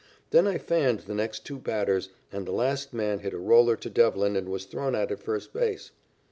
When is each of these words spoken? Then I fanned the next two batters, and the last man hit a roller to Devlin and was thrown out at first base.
Then 0.31 0.47
I 0.47 0.57
fanned 0.57 1.01
the 1.01 1.13
next 1.13 1.45
two 1.45 1.59
batters, 1.59 2.09
and 2.31 2.47
the 2.47 2.51
last 2.51 2.91
man 2.91 3.19
hit 3.19 3.33
a 3.35 3.37
roller 3.37 3.75
to 3.75 3.87
Devlin 3.87 4.35
and 4.35 4.49
was 4.49 4.65
thrown 4.65 4.95
out 4.95 5.11
at 5.11 5.19
first 5.19 5.53
base. 5.53 5.91